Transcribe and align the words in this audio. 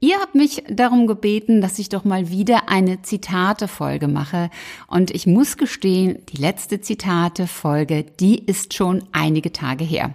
Ihr 0.00 0.18
habt 0.20 0.34
mich 0.34 0.62
darum 0.68 1.06
gebeten, 1.06 1.60
dass 1.60 1.78
ich 1.78 1.88
doch 1.88 2.04
mal 2.04 2.28
wieder 2.28 2.68
eine 2.68 3.00
Zitate-Folge 3.00 4.08
mache. 4.08 4.50
Und 4.88 5.10
ich 5.10 5.26
muss 5.26 5.56
gestehen, 5.56 6.18
die 6.28 6.36
letzte 6.36 6.80
Zitate-Folge, 6.80 8.04
die 8.20 8.38
ist 8.38 8.74
schon 8.74 9.04
einige 9.12 9.52
Tage 9.52 9.84
her. 9.84 10.14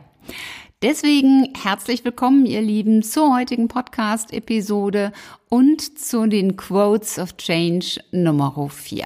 Deswegen 0.84 1.54
herzlich 1.62 2.06
willkommen, 2.06 2.46
ihr 2.46 2.62
Lieben, 2.62 3.04
zur 3.04 3.36
heutigen 3.36 3.68
Podcast-Episode 3.68 5.12
und 5.50 6.00
zu 6.00 6.28
den 6.28 6.56
Quotes 6.58 7.20
of 7.20 7.38
Change 7.38 8.02
Nummer 8.12 8.70
4. 8.70 9.06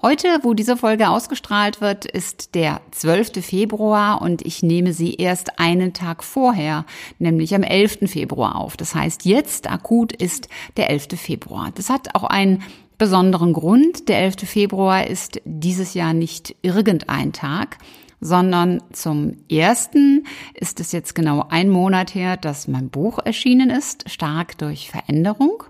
Heute, 0.00 0.38
wo 0.42 0.54
diese 0.54 0.76
Folge 0.76 1.08
ausgestrahlt 1.08 1.80
wird, 1.80 2.04
ist 2.04 2.54
der 2.54 2.80
12. 2.92 3.44
Februar 3.44 4.22
und 4.22 4.46
ich 4.46 4.62
nehme 4.62 4.92
sie 4.92 5.14
erst 5.14 5.58
einen 5.58 5.92
Tag 5.92 6.22
vorher, 6.22 6.86
nämlich 7.18 7.52
am 7.52 7.64
11. 7.64 8.08
Februar 8.08 8.54
auf. 8.54 8.76
Das 8.76 8.94
heißt, 8.94 9.24
jetzt 9.24 9.68
akut 9.68 10.12
ist 10.12 10.48
der 10.76 10.90
11. 10.90 11.08
Februar. 11.16 11.72
Das 11.74 11.90
hat 11.90 12.14
auch 12.14 12.22
einen 12.22 12.62
besonderen 12.96 13.52
Grund. 13.52 14.08
Der 14.08 14.20
11. 14.20 14.48
Februar 14.48 15.04
ist 15.04 15.40
dieses 15.44 15.94
Jahr 15.94 16.12
nicht 16.12 16.54
irgendein 16.62 17.32
Tag, 17.32 17.78
sondern 18.20 18.80
zum 18.92 19.32
ersten 19.50 20.26
ist 20.54 20.78
es 20.78 20.92
jetzt 20.92 21.16
genau 21.16 21.46
ein 21.50 21.70
Monat 21.70 22.14
her, 22.14 22.36
dass 22.36 22.68
mein 22.68 22.88
Buch 22.88 23.18
erschienen 23.24 23.70
ist, 23.70 24.08
Stark 24.08 24.58
durch 24.58 24.90
Veränderung. 24.90 25.64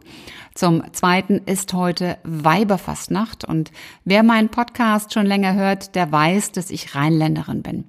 Zum 0.58 0.82
Zweiten 0.92 1.42
ist 1.46 1.72
heute 1.72 2.18
Weiberfastnacht 2.24 3.44
und 3.44 3.70
wer 4.04 4.24
meinen 4.24 4.48
Podcast 4.48 5.14
schon 5.14 5.24
länger 5.24 5.54
hört, 5.54 5.94
der 5.94 6.10
weiß, 6.10 6.50
dass 6.50 6.70
ich 6.70 6.96
Rheinländerin 6.96 7.62
bin. 7.62 7.84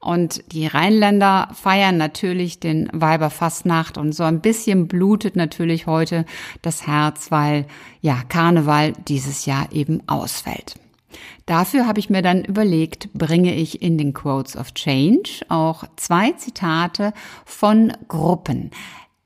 Und 0.00 0.42
die 0.50 0.66
Rheinländer 0.66 1.50
feiern 1.54 1.98
natürlich 1.98 2.58
den 2.58 2.90
Weiberfastnacht 2.92 3.98
und 3.98 4.16
so 4.16 4.24
ein 4.24 4.40
bisschen 4.40 4.88
blutet 4.88 5.36
natürlich 5.36 5.86
heute 5.86 6.24
das 6.60 6.88
Herz, 6.88 7.30
weil 7.30 7.66
ja 8.00 8.20
Karneval 8.28 8.94
dieses 9.06 9.46
Jahr 9.46 9.70
eben 9.70 10.02
ausfällt. 10.08 10.74
Dafür 11.46 11.86
habe 11.86 12.00
ich 12.00 12.10
mir 12.10 12.22
dann 12.22 12.44
überlegt, 12.44 13.12
bringe 13.12 13.54
ich 13.54 13.80
in 13.80 13.96
den 13.96 14.12
Quotes 14.12 14.56
of 14.56 14.74
Change 14.74 15.46
auch 15.48 15.84
zwei 15.94 16.32
Zitate 16.32 17.12
von 17.44 17.92
Gruppen. 18.08 18.72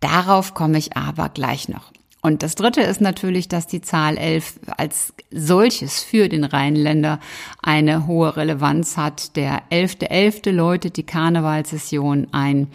Darauf 0.01 0.53
komme 0.53 0.77
ich 0.77 0.95
aber 0.95 1.31
gleich 1.31 1.71
noch. 1.71 1.96
Und 2.27 2.43
das 2.43 2.57
Dritte 2.57 2.81
ist 2.81 3.01
natürlich, 3.01 3.47
dass 3.47 3.69
die 3.69 3.83
Zahl 3.83 4.19
11 4.19 4.59
als 4.77 5.15
solches 5.31 6.03
für 6.03 6.29
den 6.29 6.43
Rheinländer 6.43 7.21
eine 7.63 8.09
hohe 8.09 8.37
Relevanz 8.37 8.97
hat. 8.97 9.37
Der 9.37 9.63
11.11. 9.71 10.09
.11. 10.09 10.51
läutet 10.51 10.97
die 10.97 11.07
Karnevalssession 11.07 12.27
ein. 12.33 12.67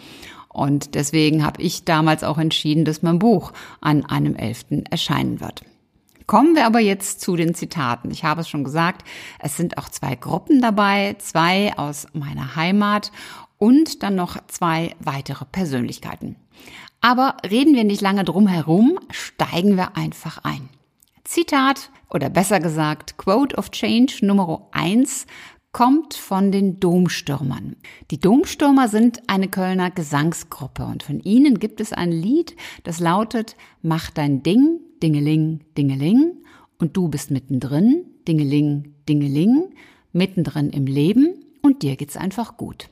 Und 0.48 0.94
deswegen 0.94 1.44
habe 1.44 1.60
ich 1.60 1.84
damals 1.84 2.24
auch 2.24 2.38
entschieden, 2.38 2.86
dass 2.86 3.02
mein 3.02 3.18
Buch 3.18 3.52
an 3.82 4.06
einem 4.06 4.36
11. 4.36 4.86
erscheinen 4.88 5.42
wird. 5.42 5.66
Kommen 6.26 6.54
wir 6.54 6.64
aber 6.64 6.80
jetzt 6.80 7.20
zu 7.20 7.36
den 7.36 7.54
Zitaten. 7.54 8.10
Ich 8.10 8.24
habe 8.24 8.40
es 8.40 8.48
schon 8.48 8.64
gesagt, 8.64 9.06
es 9.38 9.58
sind 9.58 9.76
auch 9.76 9.90
zwei 9.90 10.14
Gruppen 10.14 10.62
dabei, 10.62 11.16
zwei 11.18 11.76
aus 11.76 12.06
meiner 12.14 12.56
Heimat 12.56 13.12
und 13.58 14.02
dann 14.02 14.14
noch 14.14 14.38
zwei 14.46 14.96
weitere 14.98 15.44
Persönlichkeiten. 15.44 16.36
Aber 17.02 17.36
reden 17.48 17.74
wir 17.74 17.84
nicht 17.84 18.00
lange 18.00 18.24
drum 18.24 18.46
herum, 18.46 18.98
steigen 19.10 19.76
wir 19.76 19.96
einfach 19.96 20.38
ein. 20.44 20.68
Zitat 21.24 21.90
oder 22.08 22.30
besser 22.30 22.60
gesagt 22.60 23.18
Quote 23.18 23.56
of 23.56 23.72
Change 23.72 24.24
Nummer 24.24 24.68
eins 24.70 25.26
kommt 25.72 26.14
von 26.14 26.52
den 26.52 26.78
Domstürmern. 26.78 27.76
Die 28.10 28.20
Domstürmer 28.20 28.86
sind 28.86 29.22
eine 29.26 29.48
Kölner 29.48 29.90
Gesangsgruppe 29.90 30.84
und 30.84 31.02
von 31.02 31.18
ihnen 31.20 31.58
gibt 31.58 31.80
es 31.80 31.92
ein 31.92 32.12
Lied, 32.12 32.54
das 32.84 33.00
lautet 33.00 33.56
Mach 33.80 34.10
dein 34.10 34.44
Ding, 34.44 34.78
Dingeling, 35.02 35.64
Dingeling 35.76 36.36
und 36.78 36.96
du 36.96 37.08
bist 37.08 37.32
mittendrin, 37.32 38.04
Dingeling, 38.28 38.94
Dingeling, 39.08 39.74
mittendrin 40.12 40.70
im 40.70 40.86
Leben 40.86 41.34
und 41.62 41.82
dir 41.82 41.96
geht's 41.96 42.16
einfach 42.16 42.56
gut. 42.56 42.90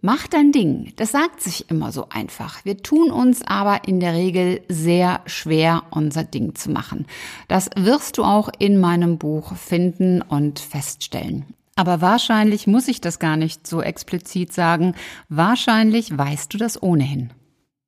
Mach 0.00 0.28
dein 0.28 0.52
Ding. 0.52 0.92
Das 0.94 1.10
sagt 1.10 1.40
sich 1.40 1.70
immer 1.70 1.90
so 1.90 2.06
einfach. 2.08 2.64
Wir 2.64 2.76
tun 2.78 3.10
uns 3.10 3.42
aber 3.44 3.88
in 3.88 3.98
der 3.98 4.14
Regel 4.14 4.60
sehr 4.68 5.20
schwer, 5.26 5.82
unser 5.90 6.22
Ding 6.22 6.54
zu 6.54 6.70
machen. 6.70 7.06
Das 7.48 7.68
wirst 7.76 8.16
du 8.16 8.22
auch 8.22 8.48
in 8.60 8.78
meinem 8.78 9.18
Buch 9.18 9.56
finden 9.56 10.22
und 10.22 10.60
feststellen. 10.60 11.46
Aber 11.74 12.00
wahrscheinlich 12.00 12.68
muss 12.68 12.86
ich 12.86 13.00
das 13.00 13.18
gar 13.18 13.36
nicht 13.36 13.66
so 13.66 13.82
explizit 13.82 14.52
sagen. 14.52 14.94
Wahrscheinlich 15.28 16.16
weißt 16.16 16.54
du 16.54 16.58
das 16.58 16.80
ohnehin. 16.80 17.30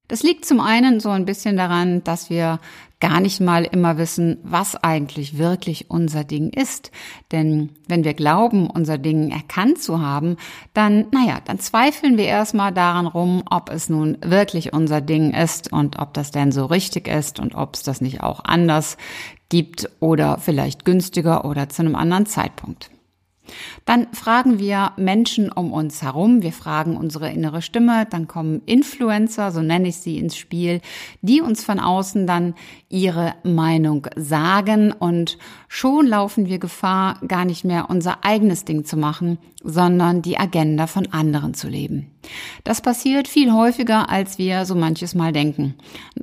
Das 0.08 0.24
liegt 0.24 0.44
zum 0.44 0.58
einen 0.58 0.98
so 0.98 1.10
ein 1.10 1.24
bisschen 1.24 1.56
daran, 1.56 2.02
dass 2.02 2.30
wir 2.30 2.58
gar 3.00 3.20
nicht 3.20 3.40
mal 3.40 3.64
immer 3.64 3.96
wissen, 3.96 4.38
was 4.42 4.76
eigentlich 4.76 5.38
wirklich 5.38 5.90
unser 5.90 6.22
Ding 6.22 6.50
ist. 6.50 6.90
Denn 7.32 7.70
wenn 7.88 8.04
wir 8.04 8.14
glauben, 8.14 8.68
unser 8.68 8.98
Ding 8.98 9.30
erkannt 9.30 9.82
zu 9.82 10.00
haben, 10.00 10.36
dann, 10.74 11.06
naja, 11.10 11.38
dann 11.44 11.58
zweifeln 11.58 12.18
wir 12.18 12.26
erstmal 12.26 12.72
daran 12.72 13.06
rum, 13.06 13.42
ob 13.50 13.70
es 13.70 13.88
nun 13.88 14.18
wirklich 14.22 14.72
unser 14.72 15.00
Ding 15.00 15.32
ist 15.32 15.72
und 15.72 15.98
ob 15.98 16.14
das 16.14 16.30
denn 16.30 16.52
so 16.52 16.66
richtig 16.66 17.08
ist 17.08 17.40
und 17.40 17.54
ob 17.54 17.74
es 17.74 17.82
das 17.82 18.00
nicht 18.00 18.22
auch 18.22 18.44
anders 18.44 18.96
gibt 19.48 19.90
oder 20.00 20.38
vielleicht 20.38 20.84
günstiger 20.84 21.44
oder 21.44 21.68
zu 21.68 21.82
einem 21.82 21.96
anderen 21.96 22.26
Zeitpunkt. 22.26 22.90
Dann 23.84 24.06
fragen 24.12 24.58
wir 24.58 24.92
Menschen 24.96 25.50
um 25.50 25.72
uns 25.72 26.02
herum, 26.02 26.42
wir 26.42 26.52
fragen 26.52 26.96
unsere 26.96 27.30
innere 27.30 27.62
Stimme, 27.62 28.06
dann 28.08 28.28
kommen 28.28 28.62
Influencer, 28.66 29.50
so 29.50 29.62
nenne 29.62 29.88
ich 29.88 29.96
sie, 29.96 30.18
ins 30.18 30.36
Spiel, 30.36 30.80
die 31.22 31.40
uns 31.40 31.64
von 31.64 31.80
außen 31.80 32.26
dann 32.26 32.54
ihre 32.88 33.34
Meinung 33.42 34.06
sagen 34.16 34.92
und 34.92 35.38
schon 35.68 36.06
laufen 36.06 36.46
wir 36.46 36.58
Gefahr, 36.58 37.18
gar 37.26 37.44
nicht 37.44 37.64
mehr 37.64 37.90
unser 37.90 38.24
eigenes 38.24 38.64
Ding 38.64 38.84
zu 38.84 38.96
machen, 38.96 39.38
sondern 39.62 40.22
die 40.22 40.38
Agenda 40.38 40.86
von 40.86 41.06
anderen 41.12 41.54
zu 41.54 41.68
leben. 41.68 42.10
Das 42.64 42.80
passiert 42.80 43.28
viel 43.28 43.52
häufiger, 43.52 44.08
als 44.08 44.38
wir 44.38 44.64
so 44.64 44.74
manches 44.74 45.14
Mal 45.14 45.32
denken. 45.32 45.74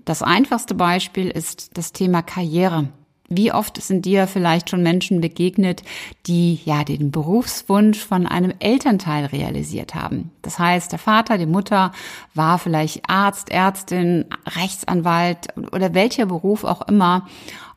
Das 0.06 0.22
einfachste 0.22 0.76
Beispiel 0.76 1.30
ist 1.30 1.78
das 1.78 1.94
Thema 1.94 2.22
Karriere. 2.22 2.90
Wie 3.30 3.52
oft 3.52 3.82
sind 3.82 4.06
dir 4.06 4.26
vielleicht 4.26 4.70
schon 4.70 4.84
Menschen 4.84 5.20
begegnet, 5.20 5.84
die 6.28 6.62
ja 6.64 6.86
den 6.86 7.12
Berufswunsch 7.12 8.00
von 8.00 8.26
einem 8.26 8.54
Elternteil 8.60 9.26
realisiert 9.26 9.96
haben? 9.96 10.32
Das 10.42 10.60
heißt, 10.60 10.94
der 10.94 11.00
Vater, 11.00 11.38
die 11.38 11.46
Mutter 11.46 11.92
war 12.34 12.58
vielleicht 12.58 13.10
Arzt, 13.10 13.52
Ärztin, 13.52 14.26
Rechtsanwalt 14.56 15.48
oder 15.74 15.94
welcher 15.94 16.26
Beruf 16.26 16.64
auch 16.64 16.88
immer. 16.88 17.28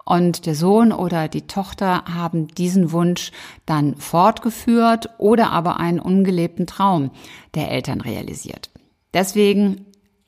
Und 0.04 0.46
der 0.46 0.54
Sohn 0.54 0.92
oder 0.92 1.28
die 1.28 1.46
Tochter 1.46 2.04
haben 2.04 2.48
diesen 2.48 2.92
Wunsch 2.92 3.32
dann 3.66 3.96
fortgeführt 3.96 5.10
oder 5.18 5.50
aber 5.50 5.78
einen 5.78 6.00
ungelebten 6.00 6.66
Traum 6.66 7.10
der 7.54 7.70
Eltern 7.70 8.00
realisiert. 8.00 8.70
Deswegen 9.14 9.86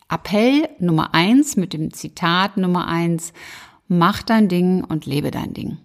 Appell 0.09 0.69
Nummer 0.79 1.15
eins 1.15 1.57
mit 1.57 1.73
dem 1.73 1.93
Zitat 1.93 2.57
Nummer 2.57 2.87
eins, 2.87 3.33
Mach 3.95 4.23
dein 4.23 4.49
Ding 4.49 4.85
und 4.85 5.05
lebe 5.05 5.31
dein 5.31 5.53
Ding. 5.53 5.77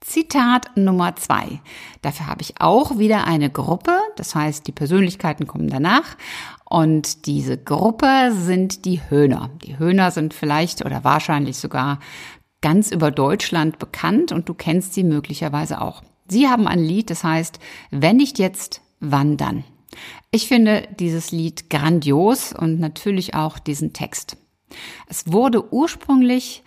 Zitat 0.00 0.74
Nummer 0.78 1.14
zwei. 1.16 1.60
Dafür 2.00 2.26
habe 2.26 2.40
ich 2.40 2.54
auch 2.58 2.96
wieder 2.96 3.26
eine 3.26 3.50
Gruppe. 3.50 3.92
Das 4.16 4.34
heißt, 4.34 4.66
die 4.66 4.72
Persönlichkeiten 4.72 5.46
kommen 5.46 5.68
danach. 5.68 6.16
Und 6.64 7.26
diese 7.26 7.58
Gruppe 7.58 8.32
sind 8.32 8.86
die 8.86 9.02
Höhner. 9.10 9.50
Die 9.62 9.78
Höhner 9.78 10.10
sind 10.10 10.32
vielleicht 10.32 10.86
oder 10.86 11.04
wahrscheinlich 11.04 11.58
sogar 11.58 11.98
ganz 12.62 12.90
über 12.90 13.10
Deutschland 13.10 13.78
bekannt 13.78 14.32
und 14.32 14.48
du 14.48 14.54
kennst 14.54 14.94
sie 14.94 15.04
möglicherweise 15.04 15.82
auch. 15.82 16.02
Sie 16.28 16.48
haben 16.48 16.66
ein 16.66 16.82
Lied, 16.82 17.10
das 17.10 17.24
heißt, 17.24 17.58
wenn 17.90 18.16
nicht 18.16 18.38
jetzt, 18.38 18.80
wann 19.00 19.36
dann? 19.36 19.64
Ich 20.30 20.48
finde 20.48 20.88
dieses 20.98 21.30
Lied 21.30 21.68
grandios 21.68 22.54
und 22.54 22.80
natürlich 22.80 23.34
auch 23.34 23.58
diesen 23.58 23.92
Text. 23.92 24.38
Es 25.08 25.30
wurde 25.30 25.74
ursprünglich 25.74 26.62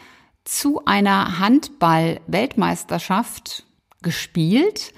zu 0.46 0.86
einer 0.86 1.40
Handball-Weltmeisterschaft 1.40 3.66
gespielt, 4.02 4.94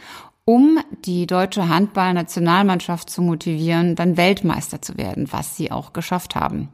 um 0.46 0.80
die 1.06 1.28
deutsche 1.28 1.70
Handball-Nationalmannschaft 1.70 3.10
zu 3.10 3.22
motivieren, 3.22 3.96
dann 3.96 4.18
Weltmeister 4.18 4.82
zu 4.82 4.98
werden, 4.98 5.32
was 5.32 5.56
sie 5.56 5.72
auch 5.72 5.94
geschafft 5.94 6.36
haben. 6.36 6.70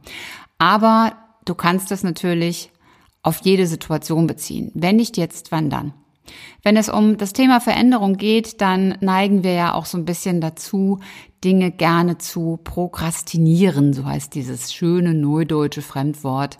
Aber 0.58 1.12
du 1.44 1.54
kannst 1.54 1.90
das 1.90 2.02
natürlich 2.02 2.70
auf 3.22 3.40
jede 3.42 3.66
Situation 3.66 4.26
beziehen. 4.26 4.70
Wenn 4.74 4.96
nicht 4.96 5.16
jetzt, 5.16 5.52
wann 5.52 5.70
dann? 5.70 5.92
Wenn 6.62 6.76
es 6.76 6.88
um 6.88 7.16
das 7.16 7.32
Thema 7.32 7.60
Veränderung 7.60 8.16
geht, 8.16 8.60
dann 8.60 8.96
neigen 9.00 9.44
wir 9.44 9.52
ja 9.52 9.74
auch 9.74 9.86
so 9.86 9.96
ein 9.96 10.04
bisschen 10.04 10.40
dazu, 10.40 11.00
Dinge 11.44 11.70
gerne 11.70 12.18
zu 12.18 12.58
prokrastinieren, 12.64 13.92
so 13.92 14.04
heißt 14.04 14.34
dieses 14.34 14.74
schöne 14.74 15.14
neudeutsche 15.14 15.82
Fremdwort. 15.82 16.58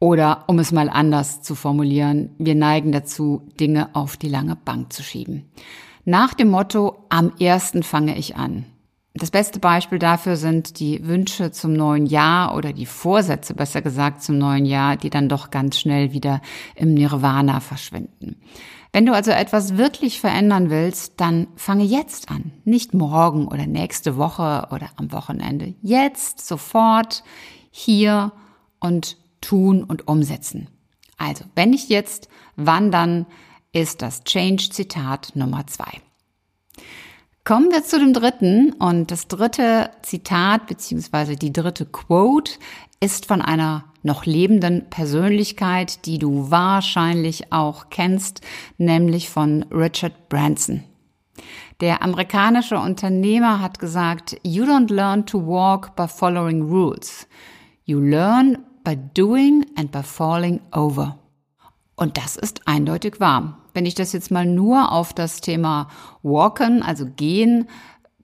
Oder 0.00 0.44
um 0.46 0.58
es 0.58 0.72
mal 0.72 0.88
anders 0.88 1.42
zu 1.42 1.54
formulieren, 1.54 2.30
wir 2.38 2.54
neigen 2.54 2.90
dazu, 2.90 3.42
Dinge 3.60 3.94
auf 3.94 4.16
die 4.16 4.30
lange 4.30 4.56
Bank 4.56 4.92
zu 4.92 5.02
schieben. 5.02 5.44
Nach 6.06 6.32
dem 6.32 6.48
Motto, 6.48 7.04
am 7.10 7.32
ersten 7.38 7.82
fange 7.82 8.16
ich 8.18 8.34
an. 8.34 8.64
Das 9.12 9.30
beste 9.30 9.58
Beispiel 9.58 9.98
dafür 9.98 10.36
sind 10.36 10.80
die 10.80 11.06
Wünsche 11.06 11.50
zum 11.50 11.74
neuen 11.74 12.06
Jahr 12.06 12.56
oder 12.56 12.72
die 12.72 12.86
Vorsätze, 12.86 13.52
besser 13.52 13.82
gesagt, 13.82 14.22
zum 14.22 14.38
neuen 14.38 14.64
Jahr, 14.64 14.96
die 14.96 15.10
dann 15.10 15.28
doch 15.28 15.50
ganz 15.50 15.78
schnell 15.78 16.12
wieder 16.12 16.40
im 16.76 16.94
Nirvana 16.94 17.60
verschwinden. 17.60 18.36
Wenn 18.92 19.04
du 19.04 19.12
also 19.12 19.32
etwas 19.32 19.76
wirklich 19.76 20.20
verändern 20.20 20.70
willst, 20.70 21.20
dann 21.20 21.48
fange 21.56 21.84
jetzt 21.84 22.30
an. 22.30 22.52
Nicht 22.64 22.94
morgen 22.94 23.46
oder 23.48 23.66
nächste 23.66 24.16
Woche 24.16 24.68
oder 24.70 24.88
am 24.96 25.12
Wochenende. 25.12 25.74
Jetzt, 25.82 26.46
sofort, 26.46 27.22
hier 27.70 28.32
und 28.80 29.19
tun 29.40 29.84
und 29.84 30.08
umsetzen. 30.08 30.68
Also, 31.16 31.44
wenn 31.54 31.70
nicht 31.70 31.88
jetzt, 31.90 32.28
wann 32.56 32.90
dann, 32.90 33.26
ist 33.72 34.02
das 34.02 34.24
Change-Zitat 34.24 35.32
Nummer 35.34 35.66
zwei. 35.66 36.00
Kommen 37.44 37.70
wir 37.70 37.84
zu 37.84 37.98
dem 37.98 38.12
dritten 38.12 38.72
und 38.72 39.10
das 39.10 39.28
dritte 39.28 39.90
Zitat 40.02 40.66
beziehungsweise 40.66 41.36
die 41.36 41.52
dritte 41.52 41.86
Quote 41.86 42.52
ist 43.00 43.26
von 43.26 43.40
einer 43.40 43.84
noch 44.02 44.26
lebenden 44.26 44.88
Persönlichkeit, 44.90 46.06
die 46.06 46.18
du 46.18 46.50
wahrscheinlich 46.50 47.52
auch 47.52 47.90
kennst, 47.90 48.40
nämlich 48.76 49.30
von 49.30 49.64
Richard 49.70 50.28
Branson. 50.28 50.84
Der 51.80 52.02
amerikanische 52.02 52.78
Unternehmer 52.78 53.60
hat 53.60 53.78
gesagt, 53.78 54.36
You 54.42 54.64
don't 54.64 54.92
learn 54.92 55.24
to 55.26 55.46
walk 55.46 55.96
by 55.96 56.06
following 56.06 56.62
rules. 56.62 57.26
You 57.84 58.00
learn 58.00 58.58
by 58.84 58.96
doing 59.14 59.66
and 59.76 59.90
by 59.90 60.02
falling 60.02 60.60
over. 60.72 61.18
Und 61.96 62.16
das 62.16 62.36
ist 62.36 62.66
eindeutig 62.66 63.20
wahr. 63.20 63.58
Wenn 63.74 63.86
ich 63.86 63.94
das 63.94 64.12
jetzt 64.12 64.30
mal 64.30 64.46
nur 64.46 64.92
auf 64.92 65.12
das 65.12 65.40
Thema 65.40 65.88
Walken, 66.22 66.82
also 66.82 67.06
gehen, 67.06 67.68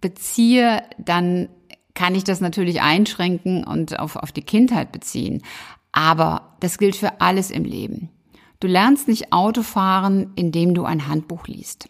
beziehe, 0.00 0.82
dann 0.98 1.48
kann 1.94 2.14
ich 2.14 2.24
das 2.24 2.40
natürlich 2.40 2.82
einschränken 2.82 3.64
und 3.64 3.98
auf, 3.98 4.16
auf 4.16 4.32
die 4.32 4.42
Kindheit 4.42 4.92
beziehen. 4.92 5.42
Aber 5.92 6.56
das 6.60 6.78
gilt 6.78 6.96
für 6.96 7.20
alles 7.20 7.50
im 7.50 7.64
Leben. 7.64 8.10
Du 8.60 8.68
lernst 8.68 9.08
nicht 9.08 9.32
Auto 9.32 9.62
fahren, 9.62 10.32
indem 10.36 10.74
du 10.74 10.84
ein 10.84 11.08
Handbuch 11.08 11.46
liest. 11.46 11.88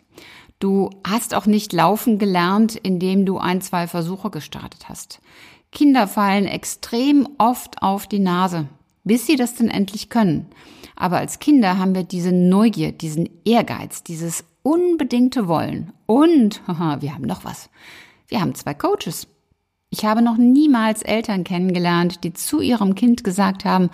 Du 0.59 0.91
hast 1.07 1.35
auch 1.35 1.47
nicht 1.47 1.73
laufen 1.73 2.19
gelernt, 2.19 2.77
indem 2.77 3.27
du 3.27 3.39
ein, 3.39 3.61
zwei 3.61 3.87
Versuche 3.87 4.31
gestartet 4.31 4.89
hast. 4.89 5.21
Kinder 5.73 6.09
fallen 6.09 6.47
extrem 6.47 7.29
oft 7.39 7.83
auf 7.83 8.07
die 8.07 8.19
Nase, 8.19 8.67
bis 9.05 9.27
sie 9.27 9.37
das 9.37 9.55
denn 9.55 9.69
endlich 9.69 10.09
können. 10.09 10.47
Aber 10.97 11.19
als 11.19 11.39
Kinder 11.39 11.79
haben 11.79 11.95
wir 11.95 12.05
diese 12.05 12.33
Neugier, 12.33 12.93
diesen 12.93 13.29
Ehrgeiz, 13.45 14.03
dieses 14.03 14.45
unbedingte 14.63 15.47
Wollen. 15.47 15.93
Und, 16.07 16.63
haha, 16.67 17.03
wir 17.03 17.15
haben 17.15 17.25
noch 17.25 17.45
was. 17.45 17.71
Wir 18.29 18.41
haben 18.41 18.55
zwei 18.55 18.75
Coaches. 18.75 19.29
Ich 19.97 20.05
habe 20.05 20.21
noch 20.21 20.37
niemals 20.37 21.01
Eltern 21.01 21.43
kennengelernt, 21.43 22.23
die 22.23 22.35
zu 22.35 22.61
ihrem 22.61 22.95
Kind 22.95 23.25
gesagt 23.25 23.65
haben, 23.65 23.89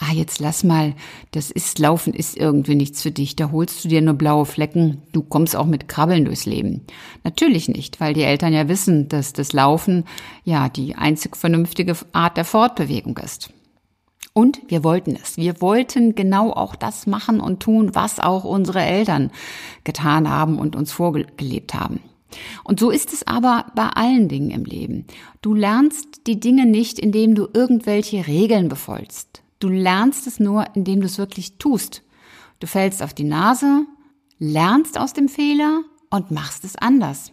ah, 0.00 0.12
jetzt 0.12 0.40
lass 0.40 0.64
mal, 0.64 0.94
das 1.30 1.52
ist 1.52 1.78
Laufen 1.78 2.12
ist 2.12 2.36
irgendwie 2.36 2.74
nichts 2.74 3.02
für 3.02 3.12
dich, 3.12 3.36
da 3.36 3.52
holst 3.52 3.84
du 3.84 3.88
dir 3.88 4.02
nur 4.02 4.14
blaue 4.14 4.46
Flecken, 4.46 5.02
du 5.12 5.22
kommst 5.22 5.54
auch 5.54 5.66
mit 5.66 5.86
Krabbeln 5.86 6.24
durchs 6.24 6.44
Leben. 6.44 6.80
Natürlich 7.22 7.68
nicht, 7.68 8.00
weil 8.00 8.14
die 8.14 8.24
Eltern 8.24 8.52
ja 8.52 8.66
wissen, 8.66 9.06
dass 9.06 9.32
das 9.32 9.52
Laufen 9.52 10.06
ja 10.42 10.68
die 10.68 10.96
einzig 10.96 11.36
vernünftige 11.36 11.94
Art 12.10 12.36
der 12.36 12.44
Fortbewegung 12.44 13.16
ist. 13.18 13.50
Und 14.32 14.60
wir 14.66 14.82
wollten 14.82 15.14
es. 15.14 15.36
Wir 15.36 15.60
wollten 15.60 16.16
genau 16.16 16.50
auch 16.50 16.74
das 16.74 17.06
machen 17.06 17.38
und 17.38 17.60
tun, 17.60 17.94
was 17.94 18.18
auch 18.18 18.42
unsere 18.42 18.82
Eltern 18.82 19.30
getan 19.84 20.28
haben 20.28 20.58
und 20.58 20.74
uns 20.74 20.90
vorgelebt 20.90 21.74
haben. 21.74 22.00
Und 22.64 22.80
so 22.80 22.90
ist 22.90 23.12
es 23.12 23.26
aber 23.26 23.66
bei 23.74 23.88
allen 23.88 24.28
Dingen 24.28 24.50
im 24.50 24.64
Leben. 24.64 25.06
Du 25.42 25.54
lernst 25.54 26.26
die 26.26 26.40
Dinge 26.40 26.66
nicht, 26.66 26.98
indem 26.98 27.34
du 27.34 27.48
irgendwelche 27.52 28.26
Regeln 28.26 28.68
befolgst. 28.68 29.42
Du 29.58 29.68
lernst 29.68 30.26
es 30.26 30.40
nur, 30.40 30.66
indem 30.74 31.00
du 31.00 31.06
es 31.06 31.18
wirklich 31.18 31.58
tust. 31.58 32.02
Du 32.60 32.66
fällst 32.66 33.02
auf 33.02 33.14
die 33.14 33.24
Nase, 33.24 33.86
lernst 34.38 34.98
aus 34.98 35.12
dem 35.12 35.28
Fehler 35.28 35.82
und 36.10 36.30
machst 36.30 36.64
es 36.64 36.76
anders. 36.76 37.32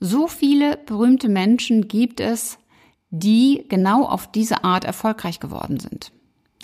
So 0.00 0.26
viele 0.26 0.76
berühmte 0.76 1.28
Menschen 1.28 1.88
gibt 1.88 2.20
es, 2.20 2.58
die 3.10 3.64
genau 3.68 4.04
auf 4.04 4.30
diese 4.30 4.64
Art 4.64 4.84
erfolgreich 4.84 5.40
geworden 5.40 5.80
sind. 5.80 6.12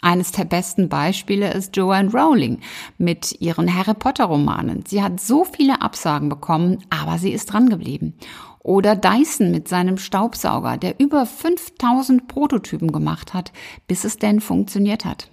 Eines 0.02 0.32
der 0.32 0.44
besten 0.44 0.88
Beispiele 0.88 1.52
ist 1.54 1.76
Joanne 1.76 2.10
Rowling 2.10 2.58
mit 2.99 3.40
ihren 3.40 3.72
Harry 3.72 3.94
Potter 3.94 4.25
Romanen. 4.25 4.84
Sie 4.84 5.00
hat 5.00 5.20
so 5.20 5.44
viele 5.44 5.81
Absagen 5.81 6.28
bekommen, 6.28 6.84
aber 6.90 7.19
sie 7.19 7.31
ist 7.31 7.46
dran 7.46 7.69
geblieben. 7.69 8.14
Oder 8.58 8.96
Dyson 8.96 9.52
mit 9.52 9.69
seinem 9.69 9.99
Staubsauger, 9.99 10.76
der 10.76 10.99
über 10.99 11.25
5000 11.25 12.26
Prototypen 12.26 12.90
gemacht 12.90 13.32
hat, 13.32 13.52
bis 13.87 14.02
es 14.02 14.19
denn 14.19 14.40
funktioniert 14.40 15.04
hat. 15.04 15.31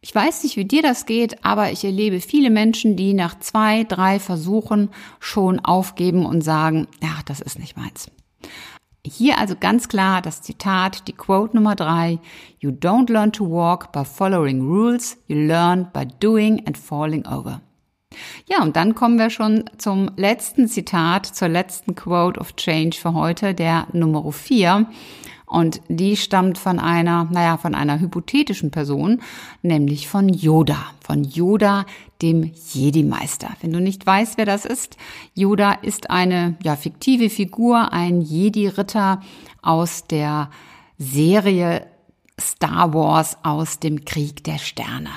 Ich 0.00 0.14
weiß 0.14 0.42
nicht, 0.44 0.56
wie 0.56 0.64
dir 0.64 0.80
das 0.80 1.04
geht, 1.04 1.44
aber 1.44 1.70
ich 1.70 1.84
erlebe 1.84 2.20
viele 2.20 2.48
Menschen, 2.48 2.96
die 2.96 3.12
nach 3.12 3.38
zwei, 3.40 3.84
drei 3.84 4.18
Versuchen 4.18 4.88
schon 5.20 5.60
aufgeben 5.60 6.24
und 6.24 6.40
sagen, 6.40 6.88
ja, 7.02 7.10
das 7.26 7.40
ist 7.40 7.58
nicht 7.58 7.76
meins. 7.76 8.10
Hier 9.06 9.38
also 9.38 9.54
ganz 9.58 9.88
klar 9.88 10.20
das 10.22 10.42
Zitat, 10.42 11.08
die 11.08 11.12
Quote 11.12 11.54
Nummer 11.54 11.76
drei. 11.76 12.18
You 12.58 12.70
don't 12.70 13.10
learn 13.10 13.32
to 13.32 13.48
walk 13.48 13.92
by 13.92 14.04
following 14.04 14.60
rules, 14.60 15.16
you 15.26 15.36
learn 15.36 15.88
by 15.92 16.06
doing 16.20 16.66
and 16.66 16.76
falling 16.76 17.26
over. 17.26 17.60
Ja, 18.46 18.62
und 18.62 18.76
dann 18.76 18.94
kommen 18.94 19.18
wir 19.18 19.30
schon 19.30 19.70
zum 19.76 20.10
letzten 20.16 20.66
Zitat, 20.66 21.26
zur 21.26 21.48
letzten 21.48 21.94
Quote 21.94 22.40
of 22.40 22.56
Change 22.56 22.96
für 22.96 23.14
heute, 23.14 23.54
der 23.54 23.86
Nummer 23.92 24.30
vier. 24.32 24.86
Und 25.48 25.80
die 25.88 26.16
stammt 26.16 26.58
von 26.58 26.78
einer, 26.78 27.26
naja, 27.30 27.56
von 27.56 27.74
einer 27.74 28.00
hypothetischen 28.00 28.70
Person, 28.70 29.22
nämlich 29.62 30.06
von 30.06 30.28
Yoda. 30.28 30.78
Von 31.00 31.24
Yoda, 31.24 31.86
dem 32.20 32.52
Jedi-Meister. 32.72 33.50
Wenn 33.62 33.72
du 33.72 33.80
nicht 33.80 34.04
weißt, 34.04 34.36
wer 34.36 34.44
das 34.44 34.66
ist, 34.66 34.98
Yoda 35.34 35.72
ist 35.72 36.10
eine, 36.10 36.56
ja, 36.62 36.76
fiktive 36.76 37.30
Figur, 37.30 37.92
ein 37.92 38.20
Jedi-Ritter 38.20 39.22
aus 39.62 40.06
der 40.06 40.50
Serie 40.98 41.86
Star 42.38 42.92
Wars 42.92 43.38
aus 43.42 43.78
dem 43.78 44.04
Krieg 44.04 44.44
der 44.44 44.58
Sterne. 44.58 45.10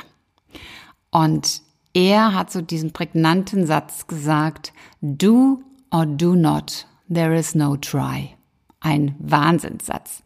Und 1.12 1.62
er 1.94 2.34
hat 2.34 2.52
so 2.52 2.62
diesen 2.62 2.94
prägnanten 2.94 3.68
Satz 3.68 4.08
gesagt, 4.08 4.72
do 5.02 5.62
or 5.92 6.06
do 6.06 6.36
not, 6.36 6.88
there 7.14 7.38
is 7.38 7.54
no 7.54 7.76
try. 7.76 8.38
Ein 8.82 9.16
Wahnsinnssatz. 9.20 10.24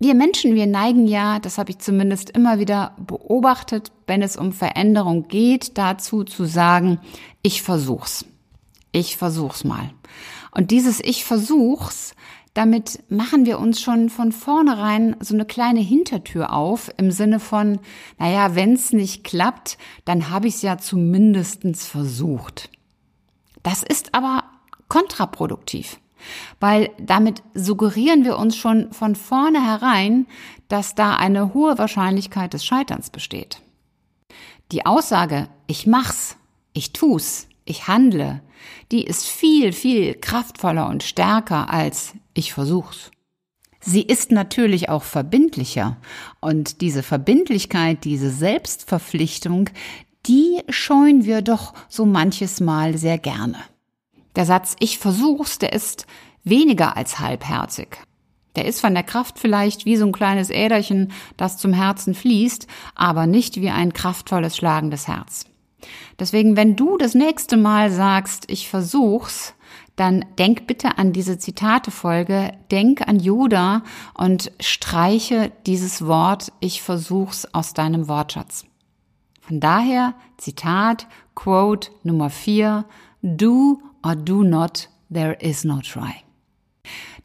Wir 0.00 0.16
Menschen, 0.16 0.56
wir 0.56 0.66
neigen 0.66 1.06
ja, 1.06 1.38
das 1.38 1.58
habe 1.58 1.70
ich 1.70 1.78
zumindest 1.78 2.30
immer 2.30 2.58
wieder 2.58 2.96
beobachtet, 2.98 3.92
wenn 4.08 4.20
es 4.20 4.36
um 4.36 4.52
Veränderung 4.52 5.28
geht, 5.28 5.78
dazu 5.78 6.24
zu 6.24 6.44
sagen, 6.44 6.98
ich 7.42 7.62
versuch's. 7.62 8.24
Ich 8.90 9.16
versuch's 9.16 9.62
mal. 9.62 9.90
Und 10.50 10.72
dieses 10.72 10.98
Ich 10.98 11.24
versuch's, 11.24 12.16
damit 12.52 13.04
machen 13.10 13.46
wir 13.46 13.60
uns 13.60 13.80
schon 13.80 14.10
von 14.10 14.32
vornherein 14.32 15.14
so 15.20 15.34
eine 15.34 15.46
kleine 15.46 15.80
Hintertür 15.80 16.52
auf 16.52 16.90
im 16.96 17.12
Sinne 17.12 17.38
von, 17.38 17.78
naja, 18.18 18.56
wenn's 18.56 18.92
nicht 18.92 19.22
klappt, 19.22 19.78
dann 20.04 20.30
habe 20.30 20.48
ich's 20.48 20.62
ja 20.62 20.78
zumindestens 20.78 21.86
versucht. 21.86 22.70
Das 23.62 23.84
ist 23.84 24.14
aber 24.14 24.42
kontraproduktiv 24.88 26.01
weil 26.60 26.90
damit 26.98 27.42
suggerieren 27.54 28.24
wir 28.24 28.38
uns 28.38 28.56
schon 28.56 28.92
von 28.92 29.14
vornherein, 29.16 30.26
dass 30.68 30.94
da 30.94 31.16
eine 31.16 31.54
hohe 31.54 31.78
Wahrscheinlichkeit 31.78 32.54
des 32.54 32.64
Scheiterns 32.64 33.10
besteht. 33.10 33.60
Die 34.72 34.86
Aussage, 34.86 35.48
ich 35.66 35.86
mach's, 35.86 36.36
ich 36.72 36.92
tu's, 36.92 37.46
ich 37.64 37.88
handle, 37.88 38.42
die 38.90 39.04
ist 39.04 39.26
viel, 39.26 39.72
viel 39.72 40.14
kraftvoller 40.14 40.88
und 40.88 41.02
stärker 41.02 41.70
als 41.70 42.14
ich 42.34 42.52
versuch's. 42.52 43.10
Sie 43.80 44.02
ist 44.02 44.30
natürlich 44.30 44.88
auch 44.88 45.02
verbindlicher 45.02 45.96
und 46.40 46.80
diese 46.80 47.02
Verbindlichkeit, 47.02 48.04
diese 48.04 48.30
Selbstverpflichtung, 48.30 49.70
die 50.26 50.60
scheuen 50.68 51.24
wir 51.24 51.42
doch 51.42 51.74
so 51.88 52.06
manches 52.06 52.60
Mal 52.60 52.96
sehr 52.96 53.18
gerne. 53.18 53.56
Der 54.36 54.46
Satz 54.46 54.76
Ich 54.78 54.98
versuch's, 54.98 55.58
der 55.58 55.72
ist 55.72 56.06
weniger 56.44 56.96
als 56.96 57.18
halbherzig. 57.18 57.98
Der 58.56 58.66
ist 58.66 58.80
von 58.80 58.94
der 58.94 59.02
Kraft 59.02 59.38
vielleicht 59.38 59.86
wie 59.86 59.96
so 59.96 60.06
ein 60.06 60.12
kleines 60.12 60.50
Äderchen, 60.50 61.12
das 61.36 61.56
zum 61.56 61.72
Herzen 61.72 62.14
fließt, 62.14 62.66
aber 62.94 63.26
nicht 63.26 63.60
wie 63.60 63.70
ein 63.70 63.92
kraftvolles 63.92 64.56
schlagendes 64.56 65.08
Herz. 65.08 65.46
Deswegen, 66.18 66.56
wenn 66.56 66.76
du 66.76 66.96
das 66.96 67.14
nächste 67.14 67.56
Mal 67.56 67.90
sagst, 67.90 68.50
ich 68.50 68.68
versuch's, 68.68 69.54
dann 69.96 70.24
denk 70.38 70.66
bitte 70.66 70.98
an 70.98 71.12
diese 71.12 71.38
Zitatefolge, 71.38 72.52
denk 72.70 73.06
an 73.06 73.18
Judah 73.18 73.82
und 74.14 74.52
streiche 74.60 75.52
dieses 75.66 76.06
Wort, 76.06 76.52
ich 76.60 76.82
versuch's 76.82 77.46
aus 77.52 77.74
deinem 77.74 78.08
Wortschatz. 78.08 78.64
Von 79.40 79.60
daher, 79.60 80.14
Zitat, 80.38 81.08
Quote 81.34 81.90
Nummer 82.04 82.30
4, 82.30 82.84
do 83.22 83.80
or 84.04 84.16
do 84.16 84.42
not, 84.42 84.88
there 85.12 85.36
is 85.40 85.64
no 85.64 85.80
try. 85.80 86.22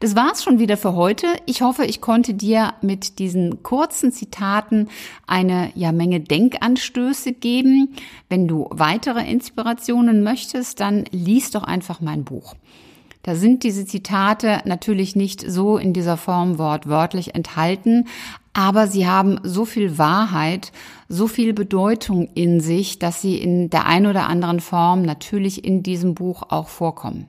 Das 0.00 0.14
war's 0.14 0.44
schon 0.44 0.60
wieder 0.60 0.76
für 0.76 0.94
heute. 0.94 1.26
Ich 1.46 1.60
hoffe, 1.62 1.84
ich 1.84 2.00
konnte 2.00 2.32
dir 2.32 2.74
mit 2.82 3.18
diesen 3.18 3.64
kurzen 3.64 4.12
Zitaten 4.12 4.88
eine 5.26 5.72
ja 5.74 5.90
Menge 5.90 6.20
Denkanstöße 6.20 7.32
geben. 7.32 7.96
Wenn 8.28 8.46
du 8.46 8.68
weitere 8.70 9.28
Inspirationen 9.28 10.22
möchtest, 10.22 10.78
dann 10.78 11.04
lies 11.10 11.50
doch 11.50 11.64
einfach 11.64 12.00
mein 12.00 12.22
Buch. 12.22 12.54
Da 13.22 13.34
sind 13.34 13.64
diese 13.64 13.84
Zitate 13.84 14.62
natürlich 14.64 15.16
nicht 15.16 15.44
so 15.50 15.76
in 15.76 15.92
dieser 15.92 16.16
Form 16.16 16.58
wortwörtlich 16.58 17.34
enthalten, 17.34 18.06
aber 18.58 18.88
sie 18.88 19.06
haben 19.06 19.38
so 19.44 19.64
viel 19.64 19.98
Wahrheit, 19.98 20.72
so 21.08 21.28
viel 21.28 21.52
Bedeutung 21.52 22.28
in 22.34 22.58
sich, 22.58 22.98
dass 22.98 23.22
sie 23.22 23.38
in 23.38 23.70
der 23.70 23.86
ein 23.86 24.04
oder 24.04 24.26
anderen 24.26 24.58
Form 24.58 25.02
natürlich 25.02 25.64
in 25.64 25.84
diesem 25.84 26.16
Buch 26.16 26.42
auch 26.48 26.66
vorkommen. 26.66 27.28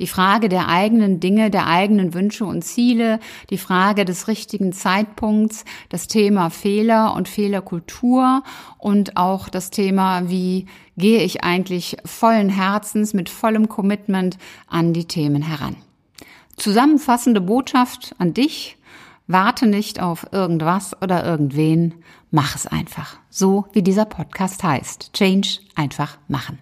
Die 0.00 0.08
Frage 0.08 0.48
der 0.48 0.66
eigenen 0.66 1.20
Dinge, 1.20 1.50
der 1.50 1.68
eigenen 1.68 2.12
Wünsche 2.12 2.44
und 2.44 2.64
Ziele, 2.64 3.20
die 3.50 3.56
Frage 3.56 4.04
des 4.04 4.26
richtigen 4.26 4.72
Zeitpunkts, 4.72 5.64
das 5.90 6.08
Thema 6.08 6.50
Fehler 6.50 7.14
und 7.14 7.28
Fehlerkultur 7.28 8.42
und 8.78 9.16
auch 9.16 9.48
das 9.48 9.70
Thema, 9.70 10.28
wie 10.28 10.66
gehe 10.96 11.22
ich 11.22 11.44
eigentlich 11.44 11.98
vollen 12.04 12.48
Herzens 12.48 13.14
mit 13.14 13.28
vollem 13.28 13.68
Commitment 13.68 14.38
an 14.66 14.92
die 14.92 15.04
Themen 15.04 15.42
heran. 15.42 15.76
Zusammenfassende 16.56 17.40
Botschaft 17.40 18.16
an 18.18 18.34
dich. 18.34 18.77
Warte 19.28 19.66
nicht 19.66 20.00
auf 20.00 20.26
irgendwas 20.32 21.00
oder 21.02 21.24
irgendwen. 21.24 21.94
Mach 22.30 22.56
es 22.56 22.66
einfach. 22.66 23.18
So 23.28 23.66
wie 23.72 23.82
dieser 23.82 24.06
Podcast 24.06 24.64
heißt. 24.64 25.12
Change 25.12 25.60
einfach 25.74 26.18
machen. 26.28 26.58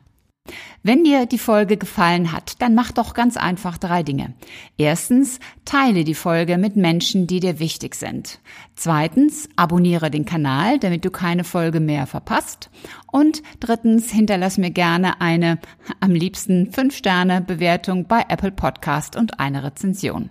Wenn 0.82 1.04
dir 1.04 1.26
die 1.26 1.38
Folge 1.38 1.76
gefallen 1.76 2.32
hat, 2.32 2.60
dann 2.60 2.74
mach 2.74 2.92
doch 2.92 3.14
ganz 3.14 3.36
einfach 3.36 3.78
drei 3.78 4.02
Dinge. 4.02 4.34
Erstens, 4.76 5.38
teile 5.64 6.04
die 6.04 6.14
Folge 6.14 6.58
mit 6.58 6.76
Menschen, 6.76 7.26
die 7.26 7.40
dir 7.40 7.58
wichtig 7.58 7.94
sind. 7.94 8.40
Zweitens, 8.74 9.48
abonniere 9.56 10.10
den 10.10 10.24
Kanal, 10.24 10.78
damit 10.78 11.04
du 11.04 11.10
keine 11.10 11.44
Folge 11.44 11.80
mehr 11.80 12.06
verpasst. 12.06 12.70
Und 13.10 13.42
drittens, 13.60 14.10
hinterlass 14.10 14.58
mir 14.58 14.70
gerne 14.70 15.20
eine, 15.20 15.58
am 16.00 16.12
liebsten 16.12 16.70
5-Sterne-Bewertung 16.70 18.06
bei 18.06 18.24
Apple 18.28 18.52
Podcast 18.52 19.16
und 19.16 19.40
eine 19.40 19.64
Rezension. 19.64 20.30